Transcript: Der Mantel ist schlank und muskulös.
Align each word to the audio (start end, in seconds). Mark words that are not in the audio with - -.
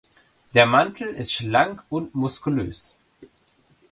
Der 0.55 0.65
Mantel 0.65 1.09
ist 1.09 1.31
schlank 1.31 1.83
und 1.91 2.15
muskulös. 2.15 2.95